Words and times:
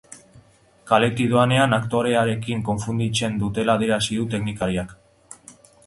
Kaletik 0.91 1.29
doanean 1.33 1.77
aktorearekin 1.77 2.65
konfundintzen 2.71 3.39
dutela 3.45 3.79
adierazi 3.79 4.21
du 4.23 4.29
teknikariak. 4.37 5.01